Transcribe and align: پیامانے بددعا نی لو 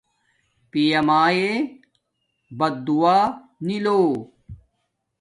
پیامانے 0.69 1.45
بددعا 2.57 3.17
نی 3.65 3.77
لو 3.85 3.99